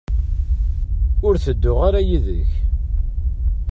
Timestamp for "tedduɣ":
1.43-1.79